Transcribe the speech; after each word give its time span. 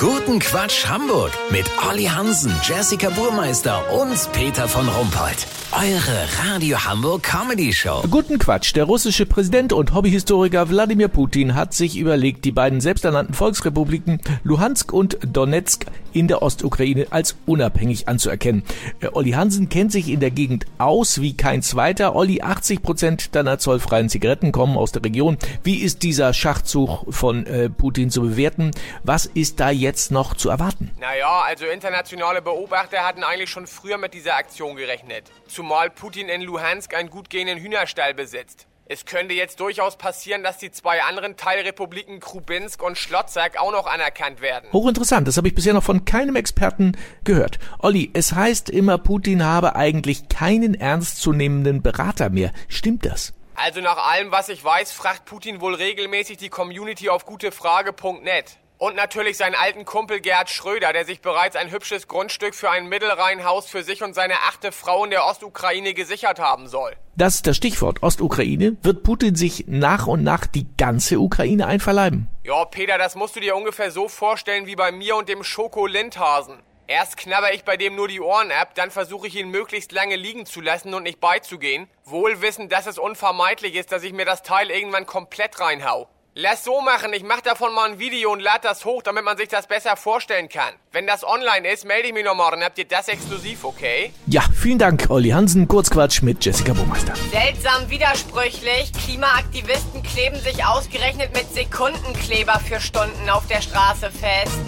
Guten 0.00 0.38
Quatsch 0.38 0.86
Hamburg 0.86 1.32
mit 1.50 1.68
Olli 1.90 2.04
Hansen, 2.04 2.52
Jessica 2.62 3.10
Burmeister 3.10 3.82
und 4.00 4.30
Peter 4.32 4.68
von 4.68 4.88
Rumpold. 4.88 5.48
Eure 5.72 6.48
Radio 6.48 6.78
Hamburg 6.84 7.24
Comedy 7.24 7.72
Show. 7.72 8.02
Guten 8.08 8.38
Quatsch. 8.38 8.74
Der 8.76 8.84
russische 8.84 9.26
Präsident 9.26 9.72
und 9.72 9.92
Hobbyhistoriker 9.92 10.70
Wladimir 10.70 11.08
Putin 11.08 11.54
hat 11.54 11.74
sich 11.74 11.98
überlegt, 11.98 12.44
die 12.44 12.52
beiden 12.52 12.80
selbsternannten 12.80 13.34
Volksrepubliken 13.34 14.20
Luhansk 14.44 14.92
und 14.92 15.18
Donetsk 15.22 15.86
in 16.12 16.26
der 16.26 16.42
Ostukraine 16.42 17.06
als 17.10 17.36
unabhängig 17.46 18.08
anzuerkennen. 18.08 18.62
Äh, 19.00 19.08
Olli 19.12 19.32
Hansen 19.32 19.68
kennt 19.68 19.92
sich 19.92 20.08
in 20.08 20.20
der 20.20 20.30
Gegend 20.30 20.64
aus 20.78 21.20
wie 21.20 21.36
kein 21.36 21.62
zweiter. 21.62 22.16
Olli, 22.16 22.40
80 22.40 22.82
Prozent 22.82 23.34
deiner 23.34 23.58
zollfreien 23.58 24.08
Zigaretten 24.08 24.52
kommen 24.52 24.76
aus 24.76 24.92
der 24.92 25.04
Region. 25.04 25.36
Wie 25.62 25.76
ist 25.76 26.02
dieser 26.02 26.32
Schachzug 26.32 27.04
von 27.12 27.46
äh, 27.46 27.68
Putin 27.68 28.10
zu 28.10 28.22
bewerten? 28.22 28.70
Was 29.04 29.26
ist 29.26 29.60
da 29.60 29.70
jetzt 29.70 29.87
noch 30.10 30.34
zu 30.34 30.50
erwarten? 30.50 30.90
Naja, 30.98 31.42
also 31.42 31.66
internationale 31.66 32.42
Beobachter 32.42 33.04
hatten 33.04 33.24
eigentlich 33.24 33.50
schon 33.50 33.66
früher 33.66 33.98
mit 33.98 34.14
dieser 34.14 34.36
Aktion 34.36 34.76
gerechnet. 34.76 35.30
Zumal 35.48 35.90
Putin 35.90 36.28
in 36.28 36.42
Luhansk 36.42 36.94
einen 36.94 37.10
gut 37.10 37.30
gehenden 37.30 37.58
Hühnerstall 37.58 38.14
besitzt. 38.14 38.66
Es 38.90 39.04
könnte 39.04 39.34
jetzt 39.34 39.60
durchaus 39.60 39.96
passieren, 39.96 40.42
dass 40.42 40.56
die 40.56 40.70
zwei 40.70 41.02
anderen 41.02 41.36
Teilrepubliken 41.36 42.20
Krubinsk 42.20 42.82
und 42.82 42.96
Schlotzak 42.96 43.58
auch 43.58 43.72
noch 43.72 43.86
anerkannt 43.86 44.40
werden. 44.40 44.72
Hochinteressant, 44.72 45.28
das 45.28 45.36
habe 45.36 45.48
ich 45.48 45.54
bisher 45.54 45.74
noch 45.74 45.82
von 45.82 46.06
keinem 46.06 46.36
Experten 46.36 46.96
gehört. 47.24 47.58
Olli, 47.80 48.10
es 48.14 48.32
heißt 48.32 48.70
immer, 48.70 48.96
Putin 48.96 49.44
habe 49.44 49.76
eigentlich 49.76 50.28
keinen 50.28 50.74
ernstzunehmenden 50.74 51.82
Berater 51.82 52.30
mehr. 52.30 52.50
Stimmt 52.68 53.04
das? 53.04 53.34
Also 53.56 53.80
nach 53.80 53.98
allem, 53.98 54.30
was 54.30 54.48
ich 54.48 54.64
weiß, 54.64 54.92
fragt 54.92 55.24
Putin 55.24 55.60
wohl 55.60 55.74
regelmäßig 55.74 56.36
die 56.36 56.48
Community 56.48 57.08
auf 57.08 57.26
gutefrage.net. 57.26 58.56
Und 58.78 58.94
natürlich 58.94 59.36
seinen 59.36 59.56
alten 59.56 59.84
Kumpel 59.84 60.20
Gerhard 60.20 60.48
Schröder, 60.48 60.92
der 60.92 61.04
sich 61.04 61.20
bereits 61.20 61.56
ein 61.56 61.72
hübsches 61.72 62.06
Grundstück 62.06 62.54
für 62.54 62.70
ein 62.70 62.88
Mittelrheinhaus 62.88 63.68
für 63.68 63.82
sich 63.82 64.04
und 64.04 64.14
seine 64.14 64.34
achte 64.48 64.70
Frau 64.70 65.04
in 65.04 65.10
der 65.10 65.26
Ostukraine 65.26 65.94
gesichert 65.94 66.38
haben 66.38 66.68
soll. 66.68 66.92
Das 67.16 67.34
ist 67.34 67.48
das 67.48 67.56
Stichwort 67.56 68.04
Ostukraine. 68.04 68.76
Wird 68.82 69.02
Putin 69.02 69.34
sich 69.34 69.64
nach 69.66 70.06
und 70.06 70.22
nach 70.22 70.46
die 70.46 70.68
ganze 70.76 71.18
Ukraine 71.18 71.66
einverleiben? 71.66 72.28
Ja, 72.44 72.64
Peter, 72.66 72.98
das 72.98 73.16
musst 73.16 73.34
du 73.34 73.40
dir 73.40 73.56
ungefähr 73.56 73.90
so 73.90 74.06
vorstellen 74.06 74.66
wie 74.66 74.76
bei 74.76 74.92
mir 74.92 75.16
und 75.16 75.28
dem 75.28 75.42
Schoko-Lindhasen. 75.42 76.62
Erst 76.86 77.16
knabber 77.16 77.52
ich 77.52 77.64
bei 77.64 77.76
dem 77.76 77.96
nur 77.96 78.06
die 78.06 78.20
Ohren 78.20 78.52
ab, 78.52 78.76
dann 78.76 78.92
versuche 78.92 79.26
ich 79.26 79.34
ihn 79.34 79.50
möglichst 79.50 79.90
lange 79.90 80.14
liegen 80.14 80.46
zu 80.46 80.60
lassen 80.60 80.94
und 80.94 81.02
nicht 81.02 81.20
beizugehen, 81.20 81.88
wohl 82.04 82.40
wissend, 82.42 82.70
dass 82.70 82.86
es 82.86 82.98
unvermeidlich 82.98 83.74
ist, 83.74 83.90
dass 83.90 84.04
ich 84.04 84.12
mir 84.12 84.24
das 84.24 84.44
Teil 84.44 84.70
irgendwann 84.70 85.04
komplett 85.04 85.58
reinhau. 85.58 86.08
Lass 86.40 86.62
so 86.62 86.80
machen, 86.80 87.12
ich 87.14 87.24
mach 87.24 87.40
davon 87.40 87.74
mal 87.74 87.90
ein 87.90 87.98
Video 87.98 88.30
und 88.30 88.38
lad 88.38 88.64
das 88.64 88.84
hoch, 88.84 89.02
damit 89.02 89.24
man 89.24 89.36
sich 89.36 89.48
das 89.48 89.66
besser 89.66 89.96
vorstellen 89.96 90.48
kann. 90.48 90.72
Wenn 90.92 91.04
das 91.04 91.26
online 91.26 91.68
ist, 91.68 91.84
melde 91.84 92.06
ich 92.06 92.14
mich 92.14 92.24
nochmal, 92.24 92.52
dann 92.52 92.62
habt 92.62 92.78
ihr 92.78 92.84
das 92.84 93.08
exklusiv, 93.08 93.64
okay? 93.64 94.12
Ja, 94.26 94.42
vielen 94.54 94.78
Dank, 94.78 95.06
Olli 95.08 95.30
Hansen. 95.30 95.66
Kurzquatsch 95.66 96.22
mit 96.22 96.44
Jessica 96.44 96.74
Burmeister. 96.74 97.12
Seltsam 97.32 97.90
widersprüchlich. 97.90 98.92
Klimaaktivisten 98.92 100.00
kleben 100.04 100.38
sich 100.38 100.64
ausgerechnet 100.64 101.34
mit 101.34 101.52
Sekundenkleber 101.52 102.60
für 102.60 102.80
Stunden 102.80 103.28
auf 103.30 103.48
der 103.48 103.60
Straße 103.60 104.08
fest. 104.12 104.60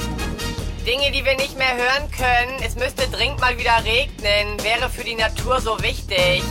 Dinge, 0.85 1.13
die 1.13 1.25
wir 1.25 1.37
nicht 1.37 1.57
mehr 1.57 1.77
hören 1.77 2.11
können. 2.11 2.61
Es 2.67 2.75
müsste 2.75 3.09
dringend 3.17 3.41
mal 3.41 3.57
wieder 3.57 3.85
regnen. 3.85 4.61
Wäre 4.65 4.91
für 4.91 5.05
die 5.05 5.15
Natur 5.15 5.61
so 5.61 5.81
wichtig. 5.81 6.43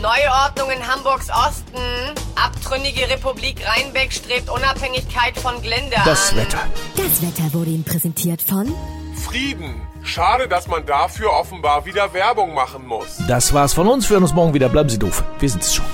Neuordnung 0.00 0.70
in 0.70 0.88
Hamburgs 0.90 1.28
Osten. 1.28 2.27
Abtrünnige 2.44 3.08
Republik 3.08 3.56
Rheinbeck 3.66 4.12
strebt 4.12 4.48
Unabhängigkeit 4.48 5.36
von 5.38 5.60
Glinde 5.60 5.96
Das 6.04 6.30
an. 6.30 6.38
Wetter. 6.38 6.58
Das 6.96 7.22
Wetter 7.22 7.52
wurde 7.52 7.70
Ihnen 7.70 7.84
präsentiert 7.84 8.42
von 8.42 8.72
Frieden. 9.14 9.80
Schade, 10.02 10.48
dass 10.48 10.68
man 10.68 10.86
dafür 10.86 11.32
offenbar 11.32 11.84
wieder 11.84 12.12
Werbung 12.14 12.54
machen 12.54 12.86
muss. 12.86 13.18
Das 13.26 13.52
war's 13.52 13.74
von 13.74 13.88
uns. 13.88 14.08
Wir 14.08 14.14
hören 14.14 14.22
uns 14.22 14.32
morgen 14.32 14.54
wieder. 14.54 14.68
Bleiben 14.68 14.88
Sie 14.88 14.98
doof. 14.98 15.24
Wir 15.40 15.50
sind's 15.50 15.74
schon. 15.74 15.84